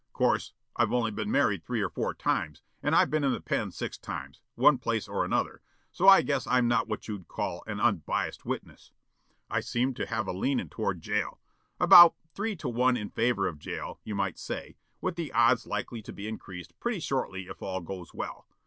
Course, 0.13 0.53
I've 0.75 0.91
only 0.91 1.11
been 1.11 1.29
married 1.29 1.63
three 1.63 1.79
or 1.79 1.87
four 1.91 2.15
times, 2.15 2.63
and 2.81 2.95
I've 2.95 3.11
been 3.11 3.23
in 3.23 3.33
the 3.33 3.39
pen 3.39 3.69
six 3.69 3.99
times, 3.99 4.41
one 4.55 4.79
place 4.79 5.07
or 5.07 5.23
another, 5.23 5.61
so 5.91 6.07
I 6.07 6.23
guess 6.23 6.47
I'm 6.47 6.67
not 6.67 6.87
what 6.87 7.07
you'd 7.07 7.27
call 7.27 7.63
an 7.67 7.79
unbiased 7.79 8.43
witness. 8.43 8.91
I 9.47 9.59
seem 9.59 9.93
to 9.93 10.07
have 10.07 10.27
a 10.27 10.31
leanin' 10.33 10.69
toward 10.69 11.01
jail, 11.01 11.39
about 11.79 12.15
three 12.33 12.55
to 12.55 12.67
one 12.67 12.97
in 12.97 13.11
favor 13.11 13.47
of 13.47 13.59
jail, 13.59 13.99
you 14.03 14.15
might 14.15 14.39
say, 14.39 14.75
with 15.01 15.17
the 15.17 15.31
odds 15.33 15.67
likely 15.67 16.01
to 16.01 16.11
be 16.11 16.27
increased 16.27 16.73
pretty 16.79 16.99
shortly 16.99 17.43
if 17.45 17.61
all 17.61 17.79
goes 17.81 18.11
well. 18.11 18.47